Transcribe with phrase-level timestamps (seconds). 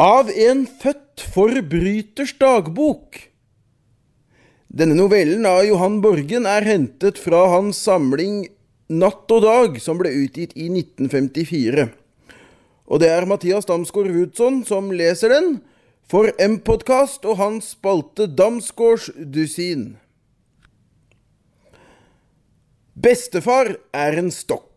[0.00, 3.18] Av en født forbryters dagbok.
[4.72, 8.46] Denne novellen av Johan Borgen er hentet fra hans samling
[8.88, 11.84] Natt og dag, som ble utgitt i 1954.
[12.88, 15.52] Og det er Mathias Damsgaard Woodsson som leser den,
[16.08, 19.98] for M-podkast og hans spalte Damsgaards dusin.
[22.96, 24.69] Bestefar er en stokk.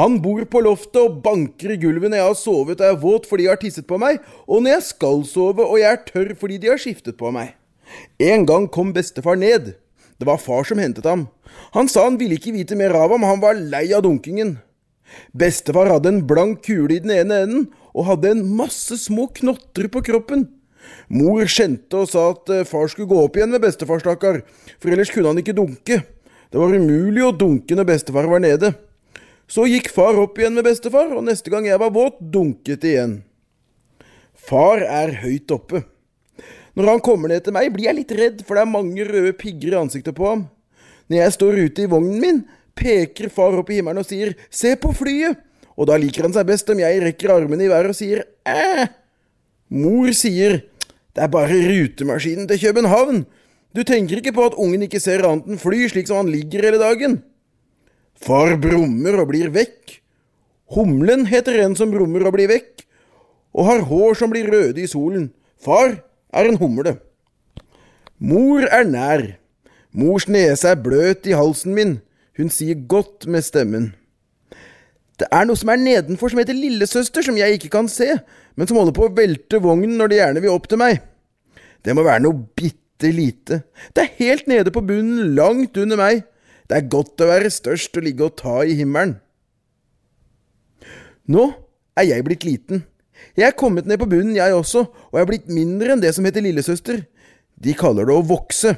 [0.00, 3.26] Han bor på loftet og banker i gulvet når jeg har sovet og er våt
[3.28, 6.30] fordi de har tisset på meg, og når jeg skal sove og jeg er tørr
[6.40, 7.52] fordi de har skiftet på meg.
[8.22, 9.74] En gang kom bestefar ned.
[10.16, 11.26] Det var far som hentet ham.
[11.76, 14.56] Han sa han ville ikke vite mer av ham, han var lei av dunkingen.
[15.36, 19.90] Bestefar hadde en blank kule i den ene enden, og hadde en masse små knotter
[19.92, 20.46] på kroppen.
[21.12, 24.40] Mor skjente og sa at eh, far skulle gå opp igjen med bestefar, stakkar,
[24.80, 26.00] for ellers kunne han ikke dunke.
[26.50, 28.72] Det var umulig å dunke når bestefar var nede.
[29.50, 32.92] Så gikk far opp igjen med bestefar, og neste gang jeg var våt, dunket det
[32.92, 33.16] igjen.
[34.38, 35.82] Far er høyt oppe.
[36.78, 39.34] Når han kommer ned til meg, blir jeg litt redd, for det er mange røde
[39.36, 40.46] pigger i ansiktet på ham.
[41.10, 42.38] Når jeg står ute i vognen min,
[42.78, 45.42] peker far opp i himmelen og sier 'se på flyet',
[45.76, 48.88] og da liker han seg best om jeg rekker armene i været og sier 'æ'.
[49.70, 50.62] Mor sier
[51.14, 53.26] 'det er bare rutemaskinen til København'.
[53.74, 56.62] Du tenker ikke på at ungen ikke ser annet enn fly, slik som han ligger
[56.62, 57.22] hele dagen.
[58.20, 59.96] Far brummer og blir vekk.
[60.76, 62.84] Humlen heter en som brummer og blir vekk,
[63.56, 65.30] og har hår som blir røde i solen.
[65.58, 65.96] Far
[66.30, 66.98] er en humle.
[68.20, 69.24] Mor er nær.
[69.90, 71.96] Mors nese er bløt i halsen min.
[72.38, 73.90] Hun sier godt med stemmen.
[75.20, 78.14] Det er noe som er nedenfor som heter lillesøster, som jeg ikke kan se,
[78.56, 81.00] men som holder på å velte vognen når de gjerne vil opp til meg.
[81.84, 83.62] Det må være noe bitte lite.
[83.96, 86.22] Det er helt nede på bunnen, langt under meg.
[86.70, 89.16] Det er godt å være størst og ligge og ta i himmelen.
[91.26, 91.48] Nå
[91.98, 92.84] er jeg blitt liten.
[93.34, 96.14] Jeg er kommet ned på bunnen, jeg også, og jeg er blitt mindre enn det
[96.14, 97.02] som heter lillesøster.
[97.60, 98.76] De kaller det å vokse.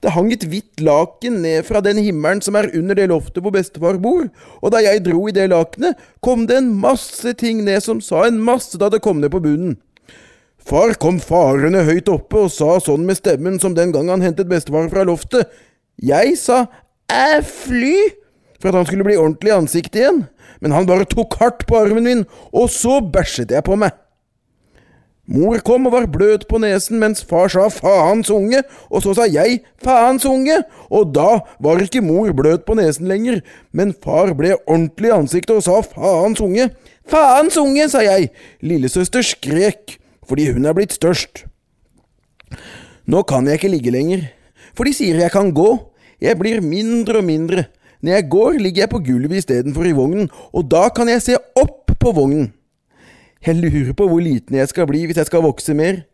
[0.00, 3.52] Det hang et hvitt laken ned fra den himmelen som er under det loftet hvor
[3.52, 4.28] bestefar bor,
[4.62, 8.24] og da jeg dro i det lakenet, kom det en masse ting ned som sa
[8.28, 9.76] en masse da det kom ned på bunnen.
[10.68, 14.50] Far kom farende høyt oppe og sa sånn med stemmen som den gang han hentet
[14.50, 15.48] bestefar fra loftet.
[15.98, 16.66] Jeg sa
[17.10, 17.94] æ fly,
[18.60, 20.26] for at han skulle bli ordentlig i ansiktet igjen.
[20.60, 23.94] Men han bare tok hardt på armen min, og så bæsjet jeg på meg.
[25.28, 29.26] Mor kom og var bløt på nesen mens far sa faens unge, og så sa
[29.28, 30.56] jeg faens unge,
[30.88, 33.42] og da var ikke mor bløt på nesen lenger,
[33.76, 36.70] men far ble ordentlig i ansiktet og sa faens unge.
[37.08, 38.30] Faens unge, sa jeg,
[38.64, 41.44] lillesøster skrek, fordi hun er blitt størst.
[43.04, 44.24] Nå kan jeg ikke ligge lenger,
[44.78, 45.72] for de sier jeg kan gå,
[46.22, 47.66] jeg blir mindre og mindre,
[47.98, 51.38] når jeg går, ligger jeg på gulvet istedenfor i vognen, og da kan jeg se
[51.58, 52.52] opp på vognen.
[53.42, 56.04] Jeg lurer på hvor liten jeg skal bli hvis jeg skal vokse mer.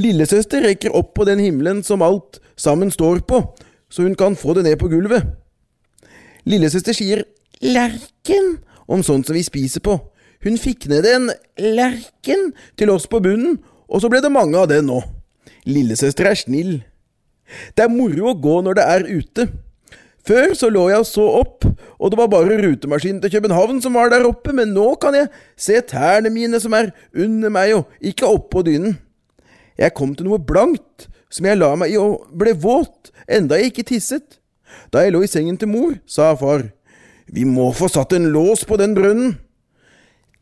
[0.00, 3.40] Lillesøster rekker opp på den himmelen som alt sammen står på,
[3.88, 5.24] så hun kan få det ned på gulvet.
[6.44, 7.24] Lillesøster sier
[7.64, 9.96] lerken om sånt som vi spiser på.
[10.44, 14.68] Hun fikk ned en lerken til oss på bunnen, og så ble det mange av
[14.68, 15.00] det nå.
[15.64, 16.82] Lillesøster er snill.
[17.76, 19.46] Det er moro å gå når det er ute.
[20.24, 21.66] Før så lå jeg og så opp,
[22.00, 25.28] og det var bare rutemaskinen til København som var der oppe, men nå kan jeg
[25.60, 28.96] se tærne mine som er under meg og ikke oppå dynen.
[29.76, 33.72] Jeg kom til noe blankt som jeg la meg i og ble våt, enda jeg
[33.72, 34.38] ikke tisset.
[34.94, 36.70] Da jeg lå i sengen til mor, sa far,
[37.26, 39.36] vi må få satt en lås på den brønnen.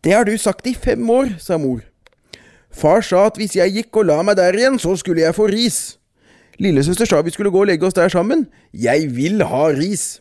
[0.02, 1.80] Det har du sagt i fem år, sa mor.
[2.72, 5.48] Far sa at hvis jeg gikk og la meg der igjen, så skulle jeg få
[5.50, 5.98] ris.
[6.60, 8.46] Lillesøster sa vi skulle gå og legge oss der sammen.
[8.74, 10.20] Jeg vil ha ris!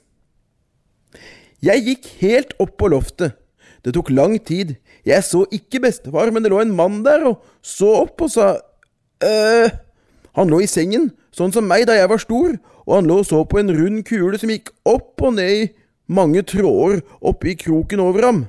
[1.62, 3.36] Jeg gikk helt opp på loftet.
[3.86, 4.75] Det tok lang tid.
[5.06, 8.56] Jeg så ikke bestefar, men det lå en mann der og så opp og sa
[9.25, 9.69] øh
[10.31, 12.53] Han lå i sengen, sånn som meg da jeg var stor,
[12.88, 15.66] og han lå og så på en rund kule som gikk opp og ned i
[16.08, 18.40] mange tråder oppe i kroken over ham.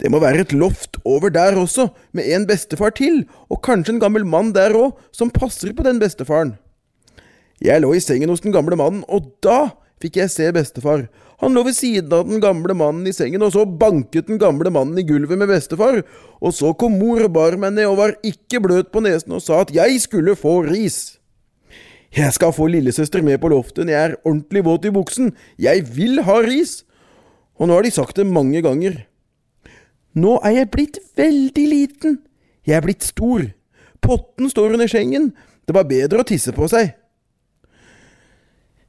[0.00, 4.02] Det må være et loft over der også, med en bestefar til, og kanskje en
[4.02, 6.56] gammel mann der òg, som passer på den bestefaren.
[7.62, 11.06] Jeg lå i sengen hos den gamle mannen, og da fikk jeg se bestefar.
[11.42, 14.70] Han lå ved siden av den gamle mannen i sengen, og så banket den gamle
[14.74, 16.02] mannen i gulvet med bestefar,
[16.40, 19.42] og så kom mor og bar meg ned og var ikke bløt på nesen og
[19.44, 21.18] sa at jeg skulle få ris.
[22.14, 25.86] Jeg skal få lillesøster med på loftet når jeg er ordentlig våt i buksen, jeg
[25.96, 26.82] vil ha ris!
[27.58, 29.04] Og nå har de sagt det mange ganger.
[30.14, 32.18] Nå er jeg blitt veldig liten.
[32.64, 33.48] Jeg er blitt stor.
[34.04, 35.32] Potten står under sengen.
[35.66, 36.94] Det var bedre å tisse på seg.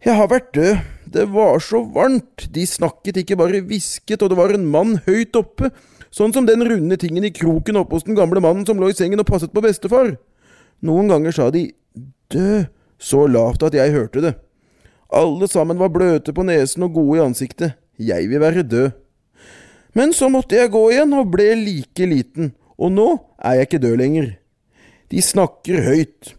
[0.05, 0.83] Jeg har vært død.
[1.15, 2.47] Det var så varmt.
[2.53, 5.71] De snakket, ikke bare hvisket, og det var en mann høyt oppe
[6.15, 8.95] sånn som den runde tingen i kroken oppe hos den gamle mannen som lå i
[8.95, 10.13] sengen og passet på bestefar.
[10.85, 11.67] Noen ganger sa de
[12.31, 12.69] død
[13.01, 14.35] så lavt at jeg hørte det.
[15.15, 17.75] Alle sammen var bløte på nesen og gode i ansiktet.
[17.99, 18.93] Jeg vil være død.
[19.95, 23.83] Men så måtte jeg gå igjen og ble like liten, og nå er jeg ikke
[23.85, 24.33] død lenger.
[25.11, 26.33] De snakker høyt.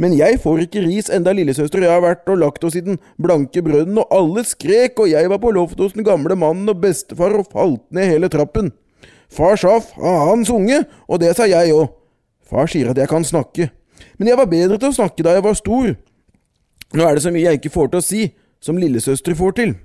[0.00, 2.84] Men jeg får ikke ris enda lillesøster og jeg har vært og lagt oss i
[2.84, 6.70] den blanke brønnen, og alle skrek, og jeg var på loftet hos den gamle mannen
[6.72, 8.72] og bestefar og falt ned hele trappen.
[9.32, 11.92] Far sa faens unge, og det sa jeg òg.
[12.48, 13.68] Far sier at jeg kan snakke,
[14.18, 15.92] men jeg var bedre til å snakke da jeg var stor.
[16.92, 18.22] Nå er det så mye jeg ikke får til å si,
[18.64, 19.76] som lillesøster får til.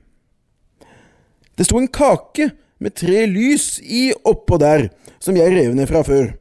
[1.57, 4.89] Det sto en kake med tre lys i oppå der,
[5.19, 6.33] som jeg rev ned fra før.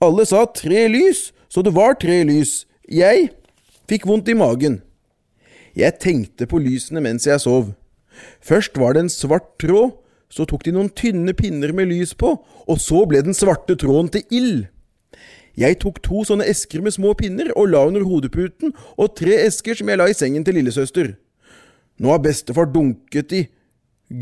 [0.00, 2.64] Alle sa tre lys, så det var tre lys.
[2.88, 3.30] Jeg
[3.90, 4.80] fikk vondt i magen.
[5.76, 7.72] Jeg tenkte på lysene mens jeg sov.
[8.42, 9.96] Først var det en svart tråd,
[10.30, 14.10] så tok de noen tynne pinner med lys på, og så ble den svarte tråden
[14.14, 14.60] til ild.
[15.58, 19.76] Jeg tok to sånne esker med små pinner og la under hodeputen, og tre esker
[19.76, 21.16] som jeg la i sengen til lillesøster.
[22.00, 23.42] Nå har bestefar dunket i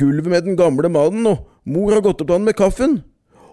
[0.00, 3.00] gulvet med den gamle mannen, og mor har gått opp til han med kaffen.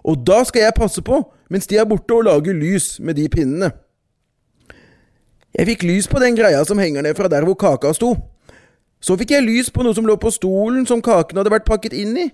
[0.06, 1.20] Og da skal jeg passe på,
[1.50, 3.72] mens de er borte, og lage lys med de pinnene.
[5.56, 8.12] Jeg fikk lys på den greia som henger ned fra der hvor kaka sto.
[9.00, 11.96] Så fikk jeg lys på noe som lå på stolen som kaken hadde vært pakket
[11.96, 12.26] inn i.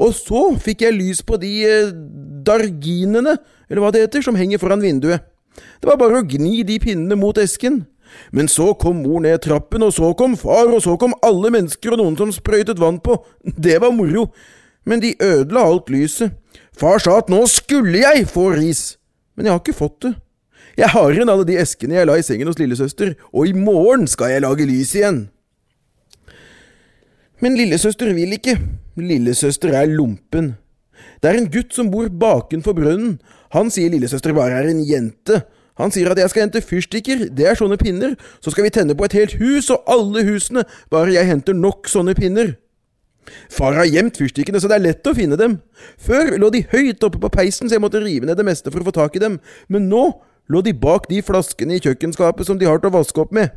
[0.00, 1.92] Og så fikk jeg lys på de eh,
[2.46, 3.36] darginene,
[3.68, 5.26] eller hva det heter, som henger foran vinduet.
[5.82, 7.82] Det var bare å gni de pinnene mot esken.
[8.34, 11.94] Men så kom mor ned trappen, og så kom far, og så kom alle mennesker
[11.94, 13.18] og noen som sprøytet vann på.
[13.44, 14.28] Det var moro.
[14.86, 16.32] Men de ødela alt lyset.
[16.76, 18.96] Far sa at nå skulle jeg få ris,
[19.36, 20.14] men jeg har ikke fått det.
[20.78, 24.06] Jeg har igjen alle de eskene jeg la i sengen hos lillesøster, og i morgen
[24.08, 25.20] skal jeg lage lys igjen.
[27.40, 28.56] Men lillesøster vil ikke.
[29.00, 30.54] Lillesøster er lompen.
[31.20, 33.18] Det er en gutt som bor bakenfor brønnen.
[33.56, 35.42] Han sier lillesøster bare er en jente.
[35.80, 38.12] Han sier at jeg skal hente fyrstikker, det er sånne pinner,
[38.44, 41.88] så skal vi tenne på et helt hus og alle husene, bare jeg henter nok
[41.88, 42.52] sånne pinner.
[43.52, 45.58] Far har gjemt fyrstikkene, så det er lett å finne dem.
[46.00, 48.82] Før lå de høyt oppe på peisen, så jeg måtte rive ned det meste for
[48.82, 49.38] å få tak i dem,
[49.68, 50.04] men nå
[50.50, 53.52] lå de bak de flaskene i kjøkkenskapet som de har til å vaske opp med.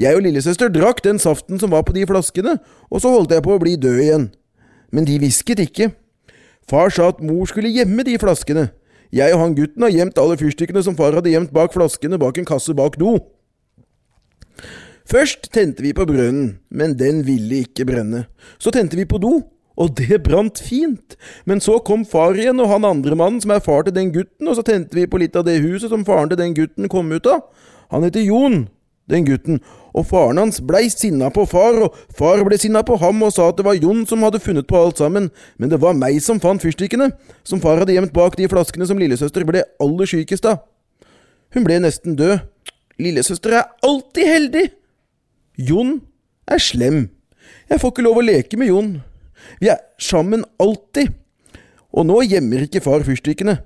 [0.00, 2.56] Jeg og lillesøster drakk den saften som var på de flaskene,
[2.90, 4.30] og så holdt jeg på å bli død igjen.
[4.94, 5.92] Men de hvisket ikke.
[6.70, 8.70] Far sa at mor skulle gjemme de flaskene.
[9.14, 12.40] Jeg og han gutten har gjemt alle fyrstikkene som far hadde gjemt bak flaskene bak
[12.40, 13.18] en kasse bak do.
[15.04, 18.24] Først tente vi på brønnen, men den ville ikke brenne.
[18.58, 19.42] Så tente vi på do,
[19.76, 21.16] og det brant fint.
[21.44, 24.48] Men så kom far igjen og han andre mannen som er far til den gutten,
[24.48, 27.12] og så tente vi på litt av det huset som faren til den gutten kom
[27.12, 27.42] ut av.
[27.92, 28.62] Han heter Jon,
[29.10, 29.58] den gutten,
[29.92, 33.50] og faren hans blei sinna på far, og far ble sinna på ham og sa
[33.50, 35.28] at det var Jon som hadde funnet på alt sammen,
[35.60, 37.10] men det var meg som fant fyrstikkene,
[37.44, 40.64] som far hadde gjemt bak de flaskene som lillesøster ble aller sykest av.
[41.54, 42.40] Hun ble nesten død.
[42.98, 44.64] Lillesøster er alltid heldig.
[45.56, 46.00] Jon
[46.50, 47.08] er slem.
[47.70, 48.94] Jeg får ikke lov å leke med Jon.
[49.60, 51.12] Vi er sammen alltid.
[51.94, 53.60] Og nå gjemmer ikke far fyrstikkene,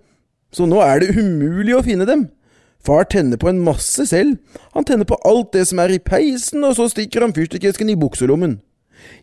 [0.52, 2.26] så nå er det umulig å finne dem.
[2.84, 4.36] Far tenner på en masse selv,
[4.74, 7.96] han tenner på alt det som er i peisen, og så stikker han fyrstikkesken i
[7.98, 8.58] bukselommen.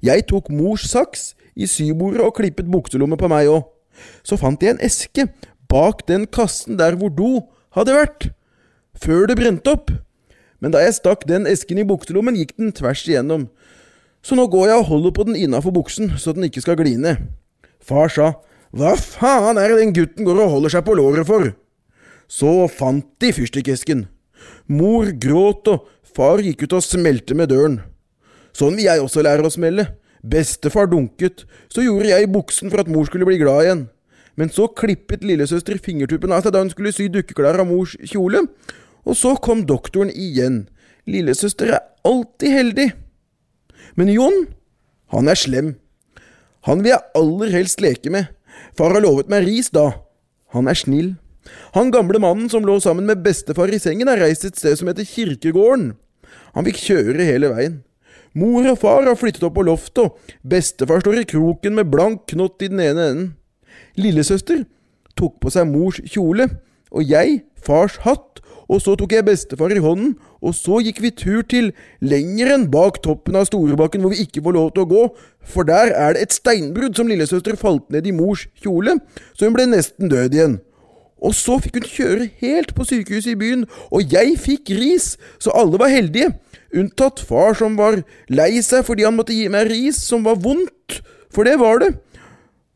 [0.04, 3.64] Jeg tok mors saks i sybordet og klippet bukselommen på meg òg.
[4.26, 5.28] Så fant jeg en eske
[5.72, 7.46] bak den kassen der hvor do
[7.78, 8.28] hadde vært,
[8.98, 9.94] før det brente opp.
[10.64, 13.50] Men da jeg stakk den esken i bukselommen, gikk den tvers igjennom,
[14.26, 16.95] så nå går jeg og holder på den innafor buksen, så den ikke skal gli
[16.97, 17.28] ned.
[17.85, 18.31] Far sa,
[18.74, 21.52] hva faen er det den gutten går og holder seg på låret for?
[22.26, 24.07] Så fant de fyrstikkesken.
[24.66, 25.85] Mor gråt, og
[26.16, 27.78] far gikk ut og smelte med døren.
[28.56, 29.85] Sånn vil jeg også lære å smelle.
[30.26, 33.83] Bestefar dunket, så gjorde jeg i buksen for at mor skulle bli glad igjen.
[34.35, 38.42] Men så klippet lillesøster fingertuppen av seg da hun skulle sy dukkeklær av mors kjole,
[39.06, 40.66] og så kom doktoren igjen.
[41.09, 42.88] Lillesøster er alltid heldig.
[43.95, 44.47] Men Jon,
[45.14, 45.76] han er slem.
[46.66, 48.31] Han vil jeg aller helst leke med.
[48.78, 49.92] Far har lovet meg ris da.
[50.56, 51.14] Han er snill.
[51.76, 54.90] Han gamle mannen som lå sammen med bestefar i sengen, har reist et sted som
[54.90, 55.92] heter Kirkegården.
[56.56, 57.81] Han fikk kjøre hele veien.
[58.35, 62.26] Mor og far har flyttet opp på loftet, og bestefar står i kroken med blank
[62.33, 63.30] knott i den ene enden.
[64.00, 64.66] Lillesøster
[65.16, 66.50] tok på seg mors kjole,
[66.92, 71.12] og jeg fars hatt, og så tok jeg bestefar i hånden, og så gikk vi
[71.14, 74.90] tur til lenger enn bak toppen av Storebakken, hvor vi ikke får lov til å
[74.90, 75.04] gå,
[75.45, 78.98] for der er det et steinbrudd som lillesøster falt ned i mors kjole,
[79.34, 80.57] så hun ble nesten død igjen.
[81.26, 85.54] Og så fikk hun kjøre helt på sykehuset i byen, og jeg fikk ris, så
[85.56, 86.34] alle var heldige,
[86.76, 91.00] unntatt far som var lei seg fordi han måtte gi meg ris som var vondt,
[91.31, 91.94] for det var det.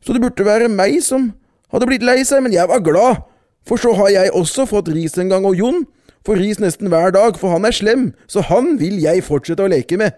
[0.00, 1.32] Så det burde være meg som
[1.70, 3.20] hadde blitt lei seg, men jeg var glad,
[3.66, 5.84] for så har jeg også fått ris en gang, og Jon
[6.26, 9.70] får ris nesten hver dag, for han er slem, så han vil jeg fortsette å
[9.70, 10.16] leke med.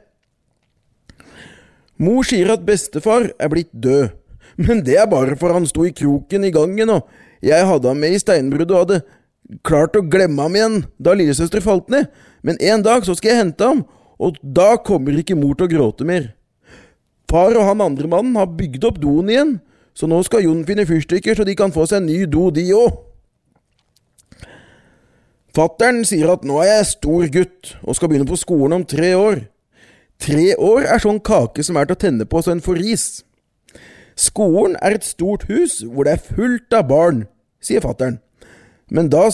[2.03, 4.11] Mor sier at bestefar er blitt død,
[4.63, 8.01] men det er bare for han sto i kroken i gangen, og jeg hadde ham
[8.03, 9.03] med i steinbruddet og hadde
[9.67, 12.09] klart å glemme ham igjen da lillesøster falt ned,
[12.43, 13.85] men en dag så skal jeg hente ham,
[14.23, 16.31] og da kommer ikke mor til å gråte mer.
[17.31, 19.55] Far og han andre mannen har bygd opp doen igjen,
[19.97, 22.67] så nå skal Jon finne fyrstikker så de kan få seg en ny do, de
[22.77, 23.01] òg.
[25.53, 29.13] Fattern sier at nå er jeg stor gutt og skal begynne på skolen om tre
[29.19, 29.43] år.
[30.23, 33.05] Tre år er sånn kake som er til å tenne på så en får ris.
[34.17, 37.27] Skolen er et stort hus hvor det er fullt av barn,
[37.61, 38.17] sier fattern.
[38.89, 39.27] Men da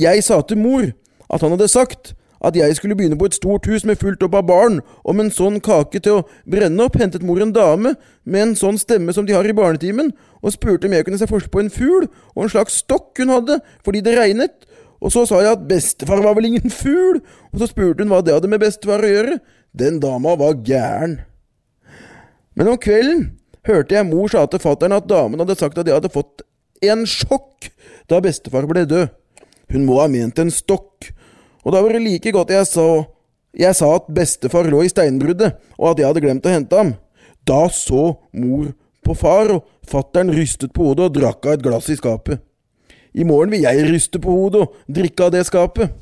[0.00, 0.90] jeg sa til mor
[1.32, 2.12] at han hadde sagt
[2.44, 5.30] at jeg skulle begynne på et stort hus med fullt opp av barn, og med
[5.30, 7.94] en sånn kake til å brenne opp, hentet mor en dame
[8.24, 10.12] med en sånn stemme som de har i barnetimen,
[10.44, 12.04] og spurte om jeg kunne se forskjell på en fugl
[12.34, 14.63] og en slags stokk hun hadde fordi det regnet,
[15.04, 17.20] og så sa jeg at bestefar var vel ingen fugl,
[17.52, 19.38] og så spurte hun hva det hadde med bestefar å gjøre.
[19.76, 21.18] Den dama var gæren.
[22.56, 23.26] Men om kvelden
[23.68, 26.44] hørte jeg mor sa til fattern at damen hadde sagt at jeg hadde fått
[26.84, 27.68] en sjokk
[28.08, 29.12] da bestefar ble død.
[29.72, 31.10] Hun må ha ment en stokk,
[31.64, 32.88] og da var det like godt jeg sa
[33.54, 36.96] jeg sa at bestefar lå i steinbruddet, og at jeg hadde glemt å hente ham.
[37.46, 38.72] Da så mor
[39.04, 42.42] på far, og fattern rystet på hodet og drakk av et glass i skapet.
[43.14, 45.92] I morgen vil jeg ryste på hodet og drikke av det skapet.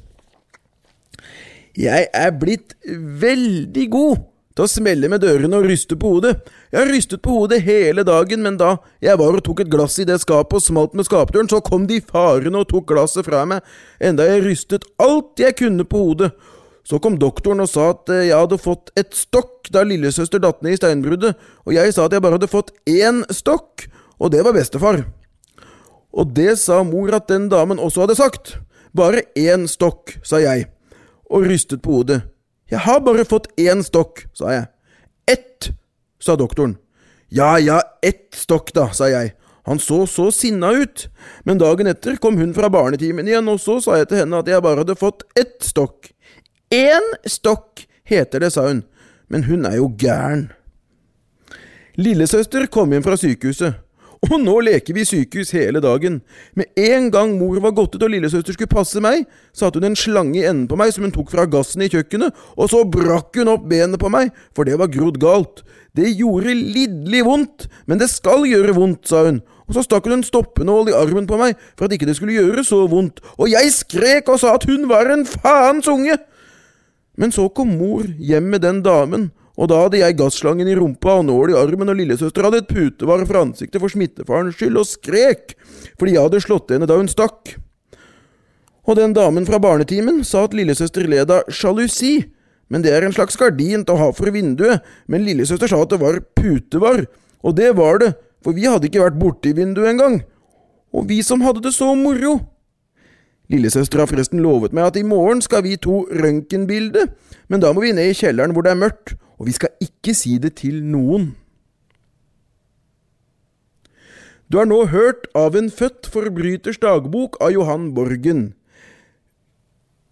[1.76, 2.74] Jeg er blitt
[3.22, 6.34] veldig god til å smelle med dørene og ryste på hodet.
[6.72, 9.98] Jeg har rystet på hodet hele dagen, men da jeg var og tok et glass
[10.00, 13.44] i det skapet og smalt med skapdøren, så kom de farende og tok glasset fra
[13.48, 13.64] meg,
[14.00, 16.32] enda jeg rystet alt jeg kunne på hodet.
[16.84, 20.64] Så kom doktoren og sa at eh, jeg hadde fått et stokk da lillesøster datt
[20.66, 23.86] ned i steinbruddet, og jeg sa at jeg bare hadde fått én stokk,
[24.18, 25.04] og det var bestefar.
[26.12, 28.56] Og det sa mor at den damen også hadde sagt.
[28.92, 30.66] Bare én stokk, sa jeg,
[31.32, 32.22] og rystet på hodet.
[32.70, 34.68] Jeg har bare fått én stokk, sa jeg.
[35.28, 35.72] Ett,
[36.20, 36.76] sa doktoren.
[37.32, 39.32] Ja ja, ett stokk da, sa jeg.
[39.64, 41.06] Han så så sinna ut,
[41.44, 44.50] men dagen etter kom hun fra barnetimen igjen, og så sa jeg til henne at
[44.50, 46.10] jeg bare hadde fått ett stokk.
[46.74, 48.82] Én stokk, heter det, sa hun,
[49.30, 50.50] men hun er jo gæren.
[51.96, 53.78] Lillesøster kom hjem fra sykehuset.
[54.30, 56.20] Og nå leker vi sykehus hele dagen.
[56.54, 59.98] Med en gang mor var gått ut og lillesøster skulle passe meg, satte hun en
[59.98, 63.34] slange i enden på meg som hun tok fra gassen i kjøkkenet, og så brakk
[63.40, 65.64] hun opp benet på meg, for det var grodd galt.
[65.98, 70.20] Det gjorde lidderlig vondt, men det skal gjøre vondt, sa hun, og så stakk hun
[70.20, 73.50] en stoppenål i armen på meg for at ikke det skulle gjøre så vondt, og
[73.50, 76.16] jeg skrek og sa at hun var en faens unge.
[77.18, 81.18] Men så kom mor hjem med den damen, og da hadde jeg gasslangen i rumpa
[81.20, 84.88] og nål i armen, og lillesøster hadde et putevar for ansiktet for smittefarens skyld, og
[84.88, 85.56] skrek
[86.00, 87.56] fordi jeg hadde slått henne da hun stakk.
[88.88, 92.24] Og den damen fra barnetimen sa at lillesøster led av sjalusi,
[92.72, 95.92] men det er en slags gardin til å ha for vinduet, men lillesøster sa at
[95.92, 97.04] det var putevar,
[97.44, 100.22] og det var det, for vi hadde ikke vært borti vinduet engang.
[100.96, 102.38] Og vi som hadde det så moro.
[103.52, 107.06] Lillesøster har forresten lovet meg at i morgen skal vi to røntgenbilde,
[107.52, 110.14] men da må vi ned i kjelleren hvor det er mørkt, og vi skal ikke
[110.16, 111.34] si det til noen.
[114.48, 118.52] Du har nå hørt av en født forbryters dagbok av Johan Borgen,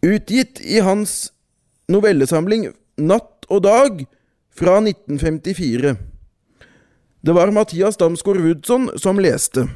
[0.05, 1.31] utgitt i hans
[1.93, 2.71] novellesamling
[3.01, 4.03] Natt og dag
[4.53, 5.97] fra 1954.
[7.21, 9.67] Det var Mathias Damsgaard Woodson som leste.